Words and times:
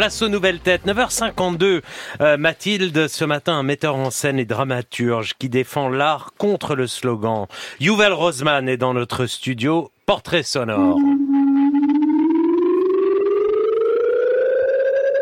Place 0.00 0.22
aux 0.22 0.30
nouvelles 0.30 0.60
têtes. 0.60 0.86
9h52. 0.86 1.82
Euh, 2.22 2.38
Mathilde, 2.38 3.06
ce 3.06 3.22
matin, 3.26 3.52
un 3.52 3.62
metteur 3.62 3.96
en 3.96 4.08
scène 4.08 4.38
et 4.38 4.46
dramaturge 4.46 5.34
qui 5.38 5.50
défend 5.50 5.90
l'art 5.90 6.32
contre 6.38 6.74
le 6.74 6.86
slogan. 6.86 7.44
Yuval 7.80 8.14
Rosman 8.14 8.66
est 8.66 8.78
dans 8.78 8.94
notre 8.94 9.26
studio. 9.26 9.90
Portrait 10.06 10.42
sonore. 10.42 10.96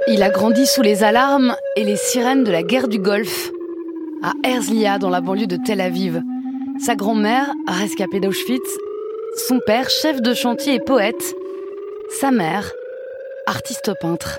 Il 0.06 0.22
a 0.22 0.30
grandi 0.30 0.64
sous 0.64 0.82
les 0.82 1.02
alarmes 1.02 1.56
et 1.74 1.82
les 1.82 1.96
sirènes 1.96 2.44
de 2.44 2.52
la 2.52 2.62
guerre 2.62 2.86
du 2.86 3.00
Golfe, 3.00 3.50
à 4.22 4.30
Herzliya, 4.44 5.00
dans 5.00 5.10
la 5.10 5.20
banlieue 5.20 5.48
de 5.48 5.56
Tel 5.56 5.80
Aviv. 5.80 6.22
Sa 6.78 6.94
grand-mère, 6.94 7.50
rescapée 7.66 8.20
d'Auschwitz, 8.20 8.78
son 9.48 9.58
père, 9.58 9.90
chef 9.90 10.22
de 10.22 10.34
chantier 10.34 10.74
et 10.74 10.80
poète, 10.80 11.34
sa 12.20 12.30
mère, 12.30 12.70
artiste 13.48 13.92
peintre. 13.98 14.38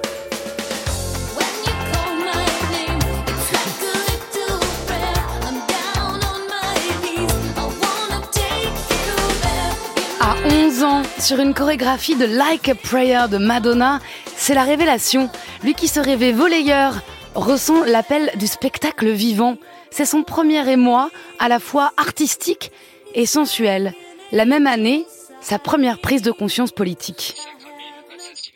À 10.21 10.35
11 10.45 10.83
ans, 10.83 11.01
sur 11.17 11.39
une 11.39 11.55
chorégraphie 11.55 12.15
de 12.15 12.25
Like 12.25 12.69
a 12.69 12.75
Prayer 12.75 13.21
de 13.31 13.39
Madonna, 13.39 13.99
c'est 14.37 14.53
la 14.53 14.63
révélation. 14.63 15.31
Lui 15.63 15.73
qui 15.73 15.87
se 15.87 15.99
rêvait 15.99 16.31
volleyeur 16.31 17.01
ressent 17.33 17.83
l'appel 17.85 18.31
du 18.35 18.45
spectacle 18.45 19.09
vivant. 19.09 19.57
C'est 19.89 20.05
son 20.05 20.21
premier 20.21 20.69
émoi, 20.69 21.09
à 21.39 21.47
la 21.47 21.59
fois 21.59 21.93
artistique 21.97 22.71
et 23.15 23.25
sensuel. 23.25 23.95
La 24.31 24.45
même 24.45 24.67
année, 24.67 25.07
sa 25.41 25.57
première 25.57 25.97
prise 25.99 26.21
de 26.21 26.31
conscience 26.31 26.71
politique 26.71 27.35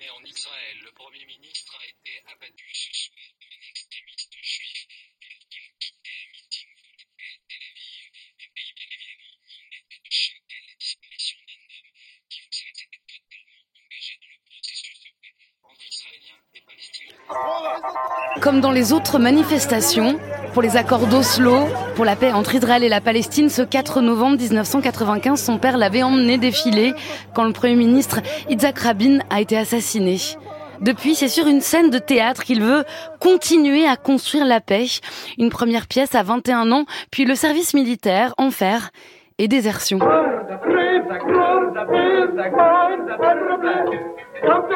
en 0.02 0.24
Israël. 0.24 0.78
Le 0.84 0.92
Premier 0.92 1.26
ministre 1.26 1.78
a 1.80 1.86
été 1.86 2.22
abattu 2.28 2.74
ce 2.74 2.94
soir. 2.94 3.33
Comme 18.42 18.62
dans 18.62 18.72
les 18.72 18.94
autres 18.94 19.20
manifestations, 19.20 20.20
pour 20.54 20.62
les 20.62 20.78
accords 20.78 21.08
d'Oslo, 21.08 21.68
pour 21.96 22.06
la 22.06 22.16
paix 22.16 22.32
entre 22.32 22.56
Israël 22.56 22.84
et 22.84 22.90
la 22.90 23.02
Palestine, 23.02 23.50
ce 23.50 23.62
4 23.62 24.02
novembre 24.02 24.38
1995, 24.38 25.42
son 25.42 25.58
père 25.58 25.78
l'avait 25.78 26.04
emmené 26.04 26.38
défiler 26.38 26.94
quand 27.34 27.44
le 27.44 27.54
Premier 27.54 27.76
ministre 27.76 28.22
Yitzhak 28.50 28.80
Rabin 28.80 29.20
a 29.30 29.42
été 29.42 29.58
assassiné. 29.58 30.18
Depuis, 30.82 31.16
c'est 31.16 31.30
sur 31.30 31.48
une 31.48 31.62
scène 31.62 31.90
de 31.90 31.98
théâtre 31.98 32.44
qu'il 32.44 32.62
veut 32.62 32.84
continuer 33.20 33.88
à 33.88 33.96
construire 33.96 34.46
la 34.46 34.60
paix. 34.60 34.86
Une 35.38 35.50
première 35.50 35.88
pièce 35.88 36.14
à 36.14 36.24
21 36.24 36.72
ans, 36.72 36.86
puis 37.10 37.26
le 37.26 37.36
service 37.36 37.74
militaire, 37.74 38.34
enfer 38.38 38.90
et 39.38 39.48
désertion. 39.48 40.00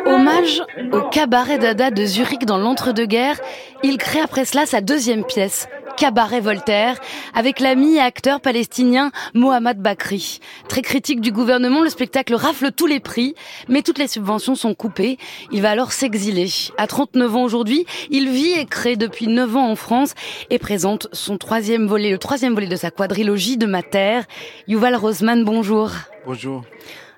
Hommage 0.05 0.63
au 0.91 1.01
cabaret 1.09 1.57
Dada 1.57 1.91
de 1.91 2.05
Zurich 2.05 2.45
dans 2.45 2.57
l'entre-deux-guerres, 2.57 3.39
il 3.83 3.97
crée 3.97 4.21
après 4.21 4.45
cela 4.45 4.65
sa 4.65 4.81
deuxième 4.81 5.25
pièce, 5.25 5.67
Cabaret 5.97 6.41
Voltaire, 6.41 6.99
avec 7.33 7.59
l'ami 7.59 7.95
et 7.95 7.99
acteur 7.99 8.39
palestinien 8.39 9.11
Mohamed 9.33 9.79
Bakri. 9.79 10.39
Très 10.69 10.83
critique 10.83 11.21
du 11.21 11.31
gouvernement, 11.31 11.81
le 11.81 11.89
spectacle 11.89 12.35
rafle 12.35 12.71
tous 12.71 12.85
les 12.85 12.99
prix, 12.99 13.33
mais 13.67 13.81
toutes 13.81 13.97
les 13.97 14.07
subventions 14.07 14.53
sont 14.53 14.75
coupées. 14.75 15.17
Il 15.51 15.63
va 15.63 15.71
alors 15.71 15.91
s'exiler. 15.91 16.49
À 16.77 16.85
39 16.85 17.35
ans 17.35 17.43
aujourd'hui, 17.43 17.87
il 18.11 18.29
vit 18.29 18.51
et 18.51 18.65
crée 18.65 18.95
depuis 18.95 19.27
9 19.27 19.57
ans 19.57 19.71
en 19.71 19.75
France 19.75 20.13
et 20.51 20.59
présente 20.59 21.07
son 21.13 21.39
troisième 21.39 21.87
volet, 21.87 22.11
le 22.11 22.19
troisième 22.19 22.53
volet 22.53 22.67
de 22.67 22.75
sa 22.75 22.91
quadrilogie 22.91 23.57
de 23.57 23.65
ma 23.65 23.81
terre. 23.81 24.25
Yuval 24.67 24.95
Rosman, 24.95 25.43
bonjour. 25.43 25.89
Bonjour. 26.27 26.63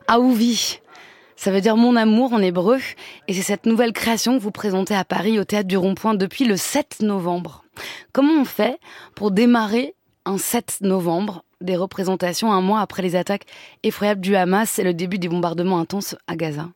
Aouvi. 0.08 0.80
Ça 1.36 1.52
veut 1.52 1.62
dire 1.62 1.78
mon 1.78 1.96
amour 1.96 2.34
en 2.34 2.42
hébreu. 2.42 2.80
Et 3.28 3.34
c'est 3.34 3.42
cette 3.42 3.66
nouvelle 3.66 3.94
création 3.94 4.38
que 4.38 4.42
vous 4.42 4.52
présentez 4.52 4.96
à 4.96 5.04
Paris 5.04 5.38
au 5.38 5.44
Théâtre 5.44 5.68
du 5.68 5.78
Rond-Point 5.78 6.16
depuis 6.16 6.46
le 6.46 6.58
7 6.58 6.98
novembre. 7.02 7.64
Comment 8.12 8.42
on 8.42 8.46
fait 8.46 8.80
pour 9.16 9.32
démarrer 9.32 9.96
un 10.26 10.38
7 10.38 10.80
novembre 10.82 11.44
des 11.62 11.76
représentations 11.76 12.52
un 12.52 12.62
mois 12.62 12.82
après 12.82 13.02
les 13.02 13.16
attaques 13.16 13.46
effroyables 13.84 14.22
du 14.22 14.36
Hamas 14.36 14.80
et 14.80 14.84
le 14.84 14.94
début 14.94 15.20
des 15.20 15.30
bombardements 15.30 15.80
intenses 15.80 16.16
à 16.28 16.36
Gaza? 16.36 16.70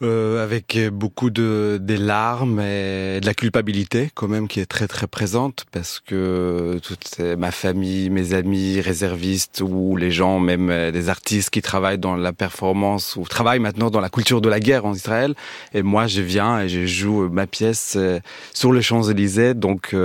Euh, 0.00 0.44
avec 0.44 0.78
beaucoup 0.92 1.28
de 1.28 1.76
des 1.80 1.96
larmes 1.96 2.60
et 2.60 3.18
de 3.20 3.26
la 3.26 3.34
culpabilité 3.34 4.10
quand 4.14 4.28
même 4.28 4.46
qui 4.46 4.60
est 4.60 4.66
très 4.66 4.86
très 4.86 5.08
présente 5.08 5.66
parce 5.72 5.98
que 5.98 6.78
toute 6.84 7.18
ma 7.18 7.50
famille, 7.50 8.08
mes 8.08 8.32
amis 8.32 8.80
réservistes 8.80 9.60
ou 9.60 9.96
les 9.96 10.12
gens 10.12 10.38
même 10.38 10.70
euh, 10.70 10.92
des 10.92 11.08
artistes 11.08 11.50
qui 11.50 11.62
travaillent 11.62 11.98
dans 11.98 12.14
la 12.14 12.32
performance 12.32 13.16
ou 13.16 13.24
travaillent 13.24 13.58
maintenant 13.58 13.90
dans 13.90 14.00
la 14.00 14.08
culture 14.08 14.40
de 14.40 14.48
la 14.48 14.60
guerre 14.60 14.86
en 14.86 14.94
Israël. 14.94 15.34
Et 15.74 15.82
moi 15.82 16.06
je 16.06 16.20
viens 16.20 16.60
et 16.60 16.68
je 16.68 16.86
joue 16.86 17.28
ma 17.28 17.48
pièce 17.48 17.94
euh, 17.96 18.20
sur 18.54 18.72
les 18.72 18.82
Champs-Élysées. 18.82 19.54
Donc 19.54 19.96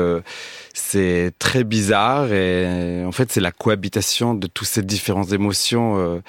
c'est 0.74 1.34
très 1.38 1.64
bizarre 1.64 2.34
et 2.34 3.06
en 3.06 3.12
fait 3.12 3.32
c'est 3.32 3.42
la 3.42 3.52
cohabitation 3.52 4.34
de 4.34 4.48
toutes 4.48 4.68
ces 4.68 4.82
différentes 4.82 5.34
émotions 5.34 6.22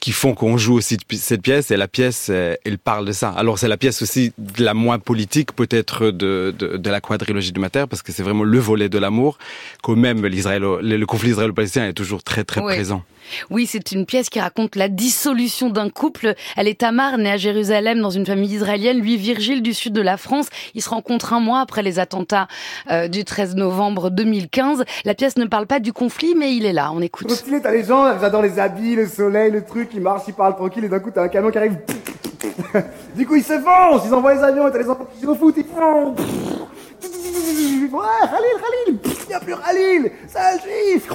qui 0.00 0.12
font 0.12 0.34
qu'on 0.34 0.56
joue 0.56 0.74
aussi 0.74 0.96
cette 1.12 1.42
pièce 1.42 1.70
et 1.70 1.76
la 1.76 1.88
pièce 1.88 2.28
euh, 2.30 2.54
elle 2.64 2.78
parle 2.78 3.04
de 3.04 3.12
ça. 3.12 3.30
Alors 3.30 3.58
c'est 3.58 3.68
la 3.68 3.76
pièce 3.76 4.02
aussi 4.02 4.32
de 4.38 4.64
la 4.64 4.74
moins 4.74 4.98
politique 4.98 5.52
peut-être 5.52 6.10
de, 6.10 6.54
de, 6.58 6.76
de, 6.76 6.90
la 6.90 7.00
quadrilogie 7.00 7.52
du 7.52 7.60
mater 7.60 7.84
parce 7.88 8.02
que 8.02 8.10
c'est 8.12 8.22
vraiment 8.22 8.44
le 8.44 8.58
volet 8.58 8.88
de 8.88 8.98
l'amour 8.98 9.38
quand 9.82 9.96
même 9.96 10.24
l'Israël 10.26 10.62
le 10.62 11.04
conflit 11.06 11.30
israélo-palestinien 11.30 11.88
est 11.88 11.92
toujours 11.92 12.22
très 12.22 12.44
très 12.44 12.60
présent. 12.60 13.02
Oui, 13.50 13.66
c'est 13.66 13.92
une 13.92 14.06
pièce 14.06 14.28
qui 14.28 14.40
raconte 14.40 14.76
la 14.76 14.88
dissolution 14.88 15.70
d'un 15.70 15.90
couple. 15.90 16.34
Elle 16.56 16.68
est 16.68 16.80
Tamar, 16.80 17.18
née 17.18 17.30
à 17.30 17.36
Jérusalem 17.36 18.00
dans 18.00 18.10
une 18.10 18.26
famille 18.26 18.52
israélienne. 18.52 19.00
Lui, 19.00 19.16
Virgile, 19.16 19.62
du 19.62 19.74
sud 19.74 19.92
de 19.92 20.02
la 20.02 20.16
France. 20.16 20.48
Ils 20.74 20.82
se 20.82 20.90
rencontrent 20.90 21.32
un 21.32 21.40
mois 21.40 21.60
après 21.60 21.82
les 21.82 21.98
attentats 21.98 22.48
euh, 22.90 23.08
du 23.08 23.24
13 23.24 23.56
novembre 23.56 24.10
2015. 24.10 24.84
La 25.04 25.14
pièce 25.14 25.36
ne 25.36 25.44
parle 25.46 25.66
pas 25.66 25.80
du 25.80 25.92
conflit, 25.92 26.34
mais 26.36 26.54
il 26.54 26.64
est 26.64 26.72
là. 26.72 26.90
On 26.92 27.00
écoute. 27.00 27.28
t'as 27.62 27.72
les 27.72 27.84
gens, 27.84 28.18
j'adore 28.20 28.42
les 28.42 28.58
habits, 28.58 28.96
le 28.96 29.06
soleil, 29.06 29.50
le 29.50 29.64
truc, 29.64 29.89
ils 29.92 30.00
marchent, 30.00 30.24
ils 30.28 30.34
parlent 30.34 30.56
tranquille, 30.56 30.84
et 30.84 30.88
d'un 30.88 30.98
coup, 31.00 31.10
t'as 31.10 31.22
un 31.22 31.28
camion 31.28 31.50
qui 31.50 31.58
arrive. 31.58 31.76
du 33.14 33.26
coup, 33.26 33.36
ils 33.36 33.44
se 33.44 33.58
foncent, 33.58 34.02
ils 34.06 34.14
envoient 34.14 34.34
les 34.34 34.42
avions, 34.42 34.68
et 34.68 34.72
t'as 34.72 34.78
les 34.78 34.88
enfants 34.88 35.06
qui 35.18 35.26
au 35.26 35.34
foot, 35.34 35.54
ils 35.56 35.64
font. 35.64 36.14
Ouais, 37.92 38.06
Khalil, 38.22 38.56
Khalil, 38.62 38.98
il 39.28 39.34
a 39.34 39.40
plus 39.40 39.56
Khalil, 39.56 40.12
un 40.36 40.58
juif, 40.58 41.08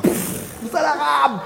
c'est 0.72 0.74
l'arabe. 0.74 1.40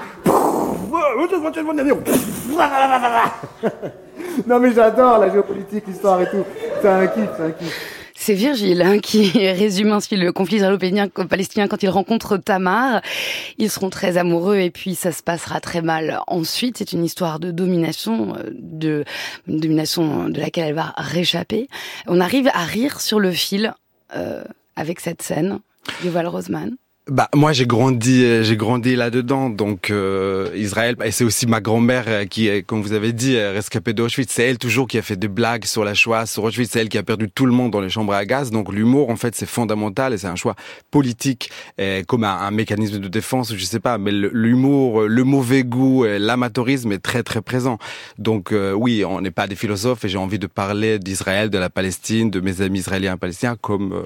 Non 4.46 4.58
mais 4.58 4.72
j'adore 4.72 5.18
la 5.18 5.30
géopolitique, 5.30 5.86
l'histoire 5.86 6.20
et 6.22 6.30
tout. 6.30 6.44
C'est 6.80 6.88
un 6.88 7.06
kiff, 7.06 7.28
c'est 7.36 7.42
un 7.42 7.50
kiff. 7.50 7.99
C'est 8.30 8.36
Virgile 8.36 8.82
hein, 8.82 9.00
qui 9.00 9.28
résume 9.34 9.90
ainsi 9.90 10.14
le 10.14 10.30
conflit 10.30 10.58
israélo-palestinien 10.58 11.66
quand 11.66 11.82
il 11.82 11.88
rencontre 11.88 12.36
Tamar. 12.36 13.02
Ils 13.58 13.68
seront 13.68 13.90
très 13.90 14.18
amoureux 14.18 14.58
et 14.58 14.70
puis 14.70 14.94
ça 14.94 15.10
se 15.10 15.20
passera 15.20 15.60
très 15.60 15.82
mal. 15.82 16.20
Ensuite, 16.28 16.78
c'est 16.78 16.92
une 16.92 17.04
histoire 17.04 17.40
de 17.40 17.50
domination, 17.50 18.36
euh, 18.36 18.50
de 18.52 19.04
une 19.48 19.58
domination 19.58 20.28
de 20.28 20.38
laquelle 20.38 20.68
elle 20.68 20.74
va 20.74 20.94
réchapper. 20.96 21.66
On 22.06 22.20
arrive 22.20 22.48
à 22.54 22.64
rire 22.64 23.00
sur 23.00 23.18
le 23.18 23.32
fil 23.32 23.74
euh, 24.14 24.44
avec 24.76 25.00
cette 25.00 25.22
scène. 25.22 25.58
Yuval 26.04 26.28
Rosman. 26.28 26.76
Bah 27.08 27.28
moi 27.34 27.52
j'ai 27.52 27.66
grandi 27.66 28.24
euh, 28.24 28.42
j'ai 28.42 28.56
grandi 28.56 28.94
là-dedans. 28.94 29.48
Donc 29.48 29.90
euh, 29.90 30.50
Israël 30.54 30.96
et 31.02 31.10
c'est 31.10 31.24
aussi 31.24 31.46
ma 31.46 31.60
grand-mère 31.60 32.04
euh, 32.06 32.24
qui 32.26 32.62
comme 32.64 32.82
vous 32.82 32.92
avez 32.92 33.12
dit 33.14 33.40
rescapée 33.40 33.94
d'Auschwitz. 33.94 34.30
C'est 34.30 34.44
elle 34.44 34.58
toujours 34.58 34.86
qui 34.86 34.98
a 34.98 35.02
fait 35.02 35.16
des 35.16 35.26
blagues 35.26 35.64
sur 35.64 35.82
la 35.82 35.94
Shoah 35.94 36.26
sur 36.26 36.44
Auschwitz. 36.44 36.70
C'est 36.70 36.80
elle 36.80 36.90
qui 36.90 36.98
a 36.98 37.02
perdu 37.02 37.30
tout 37.30 37.46
le 37.46 37.52
monde 37.52 37.72
dans 37.72 37.80
les 37.80 37.88
chambres 37.88 38.12
à 38.12 38.24
gaz. 38.26 38.50
Donc 38.50 38.70
l'humour 38.70 39.08
en 39.08 39.16
fait 39.16 39.34
c'est 39.34 39.46
fondamental. 39.46 40.12
Et 40.12 40.18
c'est 40.18 40.26
un 40.26 40.36
choix 40.36 40.54
politique 40.90 41.50
comme 42.06 42.24
un, 42.24 42.50
mécanisme 42.50 42.98
de 42.98 43.08
défense 43.08 43.54
je 43.56 43.64
sais 43.64 43.80
pas. 43.80 43.96
Mais 43.96 44.12
l'humour 44.12 45.02
le 45.02 45.24
mauvais 45.24 45.64
goût 45.64 46.04
l'amateurisme 46.04 46.92
est 46.92 46.98
très 46.98 47.22
très 47.22 47.40
présent. 47.40 47.78
Donc 48.18 48.54
oui 48.76 49.04
on 49.06 49.22
n'est 49.22 49.30
pas 49.30 49.46
des 49.46 49.56
philosophes 49.56 50.04
et 50.04 50.08
j'ai 50.08 50.18
envie 50.18 50.38
de 50.38 50.46
parler 50.46 50.98
d'Israël 50.98 51.48
de 51.48 51.58
la 51.58 51.70
Palestine 51.70 52.30
de 52.30 52.40
mes 52.40 52.60
amis 52.60 52.80
israéliens 52.80 53.14
et 53.14 53.18
palestiniens 53.18 53.56
comme 53.58 54.04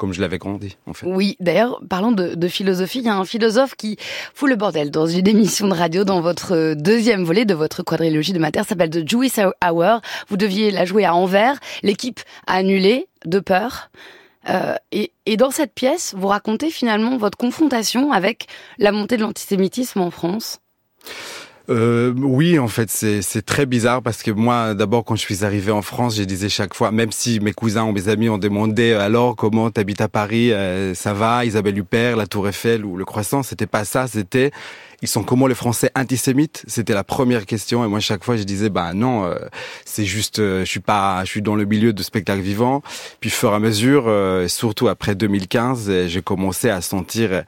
comme 0.00 0.14
je 0.14 0.22
l'avais 0.22 0.38
grandi, 0.38 0.78
en 0.86 0.94
fait. 0.94 1.06
Oui, 1.06 1.36
d'ailleurs, 1.40 1.78
parlant 1.90 2.10
de, 2.10 2.29
de, 2.34 2.48
philosophie, 2.48 2.98
il 2.98 3.04
y 3.04 3.08
a 3.08 3.16
un 3.16 3.24
philosophe 3.24 3.74
qui 3.76 3.96
fout 4.34 4.48
le 4.48 4.56
bordel 4.56 4.90
dans 4.90 5.06
une 5.06 5.28
émission 5.28 5.68
de 5.68 5.74
radio 5.74 6.04
dans 6.04 6.20
votre 6.20 6.74
deuxième 6.74 7.24
volet 7.24 7.44
de 7.44 7.54
votre 7.54 7.82
quadrilogie 7.82 8.32
de 8.32 8.38
mater, 8.38 8.62
s'appelle 8.64 8.90
The 8.90 9.08
Jewish 9.08 9.38
Hour. 9.64 10.00
Vous 10.28 10.36
deviez 10.36 10.70
la 10.70 10.84
jouer 10.84 11.04
à 11.04 11.14
Anvers, 11.14 11.58
l'équipe 11.82 12.20
a 12.46 12.54
annulé 12.54 13.08
de 13.24 13.40
peur. 13.40 13.90
Euh, 14.48 14.74
et, 14.90 15.12
et, 15.26 15.36
dans 15.36 15.50
cette 15.50 15.74
pièce, 15.74 16.14
vous 16.16 16.28
racontez 16.28 16.70
finalement 16.70 17.18
votre 17.18 17.36
confrontation 17.36 18.10
avec 18.10 18.46
la 18.78 18.90
montée 18.90 19.18
de 19.18 19.22
l'antisémitisme 19.22 20.00
en 20.00 20.10
France. 20.10 20.60
Euh, 21.70 22.12
oui, 22.16 22.58
en 22.58 22.66
fait, 22.66 22.90
c'est 22.90 23.46
très 23.46 23.64
bizarre 23.64 24.02
parce 24.02 24.24
que 24.24 24.32
moi, 24.32 24.74
d'abord, 24.74 25.04
quand 25.04 25.14
je 25.14 25.20
suis 25.20 25.44
arrivé 25.44 25.70
en 25.70 25.82
France, 25.82 26.16
je 26.16 26.24
disais 26.24 26.48
chaque 26.48 26.74
fois, 26.74 26.90
même 26.90 27.12
si 27.12 27.38
mes 27.38 27.52
cousins 27.52 27.84
ou 27.84 27.92
mes 27.92 28.08
amis 28.08 28.28
ont 28.28 28.38
demandé 28.38 28.92
alors 28.92 29.36
comment 29.36 29.70
t'habites 29.70 30.00
à 30.00 30.08
Paris, 30.08 30.52
euh, 30.52 30.94
ça 30.94 31.12
va, 31.12 31.44
Isabelle 31.44 31.78
Huppert, 31.78 32.16
la 32.16 32.26
Tour 32.26 32.48
Eiffel 32.48 32.84
ou 32.84 32.96
le 32.96 33.04
Croissant, 33.04 33.44
c'était 33.44 33.68
pas 33.68 33.84
ça, 33.84 34.08
c'était 34.08 34.50
ils 35.02 35.08
sont 35.08 35.22
comment 35.22 35.46
les 35.46 35.54
Français 35.54 35.90
antisémites? 35.96 36.62
C'était 36.66 36.92
la 36.92 37.04
première 37.04 37.46
question 37.46 37.84
et 37.84 37.88
moi 37.88 38.00
chaque 38.00 38.24
fois 38.24 38.36
je 38.36 38.42
disais 38.42 38.68
bah 38.68 38.92
non, 38.92 39.24
euh, 39.24 39.36
c'est 39.84 40.04
juste 40.04 40.40
euh, 40.40 40.60
je 40.60 40.70
suis 40.70 40.80
pas 40.80 41.24
je 41.24 41.30
suis 41.30 41.42
dans 41.42 41.54
le 41.54 41.64
milieu 41.64 41.92
de 41.92 42.02
spectacle 42.02 42.42
vivant. 42.42 42.82
Puis 43.20 43.30
fur 43.30 43.52
et 43.52 43.54
à 43.54 43.58
mesure, 43.58 44.04
euh, 44.08 44.48
surtout 44.48 44.88
après 44.88 45.14
2015, 45.14 46.06
j'ai 46.06 46.22
commencé 46.22 46.68
à 46.68 46.80
sentir 46.80 47.44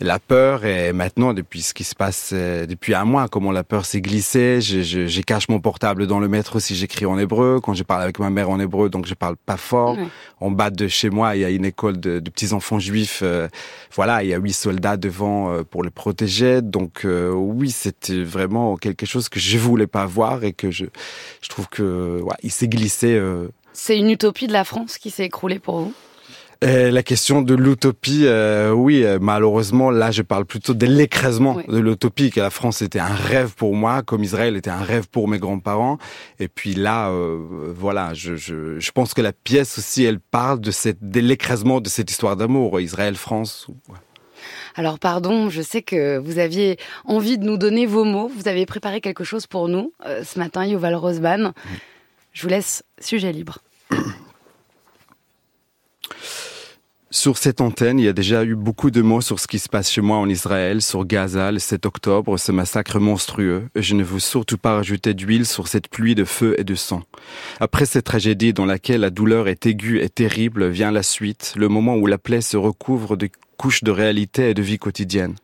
la 0.00 0.18
peur 0.18 0.64
et 0.64 0.92
maintenant 0.92 1.34
depuis 1.34 1.62
ce 1.62 1.74
qui 1.74 1.84
se 1.84 1.94
passe 1.94 2.32
depuis 2.32 2.94
un 2.94 3.04
mois, 3.04 3.28
comment 3.28 3.52
la 3.52 3.64
peur 3.64 3.84
s'est 3.84 4.00
glissée. 4.00 4.60
Je, 4.60 4.82
je, 4.82 5.06
je, 5.06 5.20
cache 5.20 5.48
mon 5.48 5.60
portable 5.60 6.06
dans 6.06 6.20
le 6.20 6.28
métro 6.28 6.60
si 6.60 6.74
j'écris 6.74 7.06
en 7.06 7.18
hébreu. 7.18 7.60
Quand 7.62 7.74
je 7.74 7.82
parle 7.82 8.02
avec 8.02 8.18
ma 8.18 8.30
mère 8.30 8.50
en 8.50 8.60
hébreu, 8.60 8.88
donc 8.88 9.06
je 9.06 9.14
parle 9.14 9.36
pas 9.36 9.56
fort. 9.56 9.96
En 10.40 10.50
bas 10.50 10.70
de 10.70 10.88
chez 10.88 11.10
moi, 11.10 11.36
il 11.36 11.40
y 11.40 11.44
a 11.44 11.50
une 11.50 11.64
école 11.64 11.98
de, 11.98 12.20
de 12.20 12.30
petits 12.30 12.52
enfants 12.52 12.78
juifs. 12.78 13.22
voilà, 13.94 14.22
il 14.22 14.28
y 14.28 14.34
a 14.34 14.38
huit 14.38 14.52
soldats 14.52 14.96
devant 14.96 15.62
pour 15.64 15.82
les 15.82 15.90
protéger. 15.90 16.62
Donc 16.62 16.93
donc 16.94 17.04
euh, 17.06 17.32
oui, 17.32 17.70
c'était 17.72 18.22
vraiment 18.22 18.76
quelque 18.76 19.04
chose 19.04 19.28
que 19.28 19.40
je 19.40 19.58
voulais 19.58 19.88
pas 19.88 20.06
voir 20.06 20.44
et 20.44 20.52
que 20.52 20.70
je, 20.70 20.84
je 21.40 21.48
trouve 21.48 21.68
que 21.68 22.20
ouais, 22.22 22.36
il 22.44 22.52
s'est 22.52 22.68
glissé. 22.68 23.14
Euh. 23.14 23.48
C'est 23.72 23.98
une 23.98 24.10
utopie 24.10 24.46
de 24.46 24.52
la 24.52 24.62
France 24.62 24.98
qui 24.98 25.10
s'est 25.10 25.24
écroulée 25.24 25.58
pour 25.58 25.80
vous? 25.80 25.94
Euh, 26.62 26.92
la 26.92 27.02
question 27.02 27.42
de 27.42 27.52
l'utopie, 27.52 28.26
oui, 28.72 29.04
malheureusement, 29.20 29.90
là, 29.90 30.12
je 30.12 30.22
parle 30.22 30.44
plutôt 30.44 30.72
de 30.72 30.86
l'écrasement 30.86 31.58
de 31.68 31.78
l'utopie, 31.78 32.30
que 32.30 32.40
la 32.40 32.48
France 32.50 32.80
était 32.80 33.00
un 33.00 33.12
rêve 33.12 33.54
pour 33.54 33.74
moi, 33.74 34.02
comme 34.02 34.22
Israël 34.22 34.56
était 34.56 34.70
un 34.70 34.82
rêve 34.82 35.08
pour 35.08 35.26
mes 35.26 35.38
grands-parents. 35.38 35.98
Et 36.38 36.46
puis 36.46 36.74
là, 36.74 37.12
voilà, 37.76 38.14
je, 38.14 38.36
je, 38.36 38.78
je, 38.78 38.90
pense 38.92 39.12
que 39.12 39.20
la 39.20 39.32
pièce 39.32 39.78
aussi, 39.78 40.04
elle 40.04 40.20
parle 40.20 40.60
de, 40.60 40.70
cette, 40.70 41.02
de 41.02 41.20
l'écrasement 41.20 41.80
de 41.80 41.88
cette 41.88 42.10
histoire 42.10 42.36
d'amour, 42.36 42.80
Israël-France. 42.80 43.66
Ouais. 43.88 43.96
Alors 44.74 44.98
pardon, 44.98 45.50
je 45.50 45.62
sais 45.62 45.82
que 45.82 46.18
vous 46.18 46.38
aviez 46.38 46.78
envie 47.04 47.38
de 47.38 47.44
nous 47.44 47.56
donner 47.56 47.86
vos 47.86 48.04
mots. 48.04 48.28
Vous 48.28 48.48
avez 48.48 48.66
préparé 48.66 49.00
quelque 49.00 49.24
chose 49.24 49.46
pour 49.46 49.68
nous 49.68 49.92
euh, 50.06 50.24
ce 50.24 50.38
matin, 50.38 50.66
Yuval 50.66 50.94
Rosban. 50.94 51.52
Je 52.32 52.42
vous 52.42 52.48
laisse 52.48 52.84
sujet 53.00 53.32
libre. 53.32 53.58
Sur 57.14 57.38
cette 57.38 57.60
antenne, 57.60 58.00
il 58.00 58.06
y 58.06 58.08
a 58.08 58.12
déjà 58.12 58.42
eu 58.42 58.56
beaucoup 58.56 58.90
de 58.90 59.00
mots 59.00 59.20
sur 59.20 59.38
ce 59.38 59.46
qui 59.46 59.60
se 59.60 59.68
passe 59.68 59.88
chez 59.88 60.00
moi 60.00 60.16
en 60.16 60.28
Israël, 60.28 60.82
sur 60.82 61.04
Gaza, 61.04 61.52
le 61.52 61.60
7 61.60 61.86
octobre, 61.86 62.36
ce 62.38 62.50
massacre 62.50 62.98
monstrueux. 62.98 63.68
Et 63.76 63.82
je 63.82 63.94
ne 63.94 64.02
veux 64.02 64.18
surtout 64.18 64.58
pas 64.58 64.74
rajouter 64.74 65.14
d'huile 65.14 65.46
sur 65.46 65.68
cette 65.68 65.86
pluie 65.86 66.16
de 66.16 66.24
feu 66.24 66.56
et 66.58 66.64
de 66.64 66.74
sang. 66.74 67.04
Après 67.60 67.86
cette 67.86 68.06
tragédie 68.06 68.52
dans 68.52 68.66
laquelle 68.66 69.02
la 69.02 69.10
douleur 69.10 69.46
est 69.46 69.64
aiguë 69.64 70.02
et 70.02 70.08
terrible, 70.08 70.66
vient 70.70 70.90
la 70.90 71.04
suite, 71.04 71.54
le 71.56 71.68
moment 71.68 71.94
où 71.94 72.08
la 72.08 72.18
plaie 72.18 72.40
se 72.40 72.56
recouvre 72.56 73.16
de 73.16 73.28
couches 73.58 73.84
de 73.84 73.92
réalité 73.92 74.50
et 74.50 74.54
de 74.54 74.62
vie 74.62 74.78
quotidienne. 74.78 75.36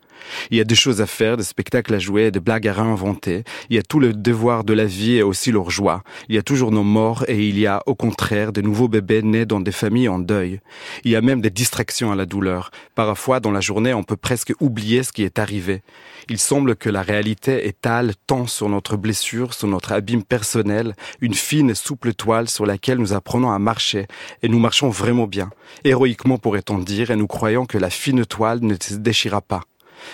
Il 0.50 0.58
y 0.58 0.60
a 0.60 0.64
des 0.64 0.74
choses 0.74 1.00
à 1.00 1.06
faire, 1.06 1.36
des 1.36 1.44
spectacles 1.44 1.94
à 1.94 1.98
jouer, 1.98 2.30
des 2.30 2.40
blagues 2.40 2.68
à 2.68 2.72
réinventer. 2.72 3.44
Il 3.68 3.76
y 3.76 3.78
a 3.78 3.82
tout 3.82 4.00
le 4.00 4.12
devoir 4.12 4.64
de 4.64 4.72
la 4.72 4.84
vie 4.84 5.16
et 5.16 5.22
aussi 5.22 5.52
leur 5.52 5.70
joie. 5.70 6.02
Il 6.28 6.34
y 6.34 6.38
a 6.38 6.42
toujours 6.42 6.72
nos 6.72 6.82
morts 6.82 7.24
et 7.28 7.46
il 7.48 7.58
y 7.58 7.66
a 7.66 7.82
au 7.86 7.94
contraire 7.94 8.52
de 8.52 8.60
nouveaux 8.60 8.88
bébés 8.88 9.22
nés 9.22 9.46
dans 9.46 9.60
des 9.60 9.72
familles 9.72 10.08
en 10.08 10.18
deuil. 10.18 10.60
Il 11.04 11.10
y 11.10 11.16
a 11.16 11.20
même 11.20 11.40
des 11.40 11.50
distractions 11.50 12.12
à 12.12 12.16
la 12.16 12.26
douleur. 12.26 12.70
Parfois, 12.94 13.40
dans 13.40 13.50
la 13.50 13.60
journée, 13.60 13.94
on 13.94 14.02
peut 14.02 14.16
presque 14.16 14.52
oublier 14.60 15.02
ce 15.02 15.12
qui 15.12 15.22
est 15.22 15.38
arrivé. 15.38 15.82
Il 16.28 16.38
semble 16.38 16.76
que 16.76 16.90
la 16.90 17.02
réalité 17.02 17.66
étale 17.66 18.12
tant 18.26 18.46
sur 18.46 18.68
notre 18.68 18.96
blessure, 18.96 19.54
sur 19.54 19.68
notre 19.68 19.92
abîme 19.92 20.22
personnel, 20.22 20.94
une 21.20 21.34
fine 21.34 21.70
et 21.70 21.74
souple 21.74 22.14
toile 22.14 22.48
sur 22.48 22.66
laquelle 22.66 22.98
nous 22.98 23.12
apprenons 23.12 23.50
à 23.50 23.58
marcher. 23.58 24.06
Et 24.42 24.48
nous 24.48 24.58
marchons 24.58 24.90
vraiment 24.90 25.26
bien. 25.26 25.50
Héroïquement 25.84 26.38
pourrait-on 26.38 26.78
dire, 26.78 27.10
et 27.10 27.16
nous 27.16 27.26
croyons 27.26 27.66
que 27.66 27.78
la 27.78 27.90
fine 27.90 28.24
toile 28.24 28.60
ne 28.62 28.74
se 28.80 28.94
déchira 28.94 29.40
pas. 29.40 29.62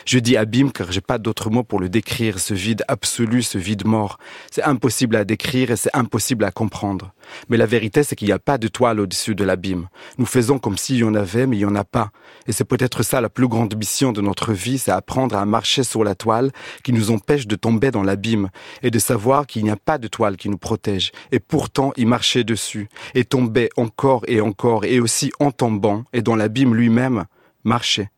Je 0.05 0.19
dis 0.19 0.37
abîme 0.37 0.73
car 0.73 0.93
j'ai 0.93 1.01
pas 1.01 1.19
d'autre 1.19 1.51
mot 1.51 1.63
pour 1.63 1.81
le 1.81 1.89
décrire, 1.89 2.39
ce 2.39 2.55
vide 2.55 2.85
absolu, 2.89 3.43
ce 3.43 3.59
vide 3.59 3.87
mort. 3.87 4.19
C'est 4.51 4.63
impossible 4.63 5.17
à 5.17 5.25
décrire 5.25 5.71
et 5.71 5.77
c'est 5.77 5.95
impossible 5.95 6.45
à 6.45 6.51
comprendre. 6.51 7.13
Mais 7.49 7.57
la 7.57 7.67
vérité, 7.67 8.03
c'est 8.03 8.17
qu'il 8.17 8.29
n'y 8.29 8.33
a 8.33 8.39
pas 8.39 8.59
de 8.59 8.69
toile 8.69 9.01
au-dessus 9.01 9.35
de 9.35 9.45
l'abîme. 9.45 9.89
Nous 10.19 10.27
faisons 10.27 10.59
comme 10.59 10.77
s'il 10.77 10.99
y 10.99 11.05
en 11.05 11.15
avait, 11.15 11.47
mais 11.47 11.57
il 11.57 11.61
n'y 11.61 11.65
en 11.65 11.75
a 11.75 11.85
pas. 11.85 12.11
Et 12.47 12.53
c'est 12.53 12.65
peut-être 12.65 13.03
ça 13.03 13.21
la 13.21 13.29
plus 13.29 13.49
grande 13.49 13.77
mission 13.77 14.13
de 14.13 14.21
notre 14.21 14.53
vie, 14.53 14.79
c'est 14.79 14.93
apprendre 14.93 15.37
à 15.37 15.45
marcher 15.45 15.83
sur 15.83 16.05
la 16.05 16.15
toile 16.15 16.53
qui 16.83 16.93
nous 16.93 17.11
empêche 17.11 17.47
de 17.47 17.57
tomber 17.57 17.91
dans 17.91 18.03
l'abîme 18.03 18.51
et 18.83 18.91
de 18.91 18.99
savoir 18.99 19.47
qu'il 19.47 19.65
n'y 19.65 19.71
a 19.71 19.77
pas 19.77 19.99
de 19.99 20.09
toile 20.09 20.37
qui 20.37 20.49
nous 20.49 20.59
protège. 20.59 21.13
Et 21.33 21.41
pourtant, 21.41 21.93
y 21.97 22.05
marcher 22.05 22.45
dessus 22.45 22.89
et 23.15 23.25
tomber 23.25 23.71
encore 23.77 24.25
et 24.29 24.41
encore 24.41 24.85
et 24.85 25.01
aussi 25.01 25.33
en 25.41 25.51
tombant 25.51 26.05
et 26.13 26.23
dans 26.23 26.37
l'abîme 26.37 26.75
lui-même, 26.75 27.25
marcher. 27.65 28.09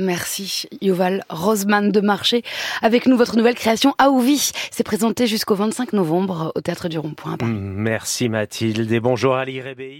Merci 0.00 0.66
Yoval 0.80 1.24
Roseman 1.28 1.92
de 1.92 2.00
Marché. 2.00 2.42
Avec 2.82 3.06
nous, 3.06 3.16
votre 3.16 3.36
nouvelle 3.36 3.54
création 3.54 3.94
Aouvi. 3.98 4.50
C'est 4.70 4.84
présenté 4.84 5.26
jusqu'au 5.26 5.54
25 5.54 5.92
novembre 5.92 6.52
au 6.54 6.60
Théâtre 6.60 6.88
du 6.88 6.98
Rond-Point 6.98 7.36
Merci 7.42 8.28
Mathilde 8.28 8.90
et 8.90 9.00
bonjour 9.00 9.36
Ali 9.36 9.60
Rébéi. 9.60 9.98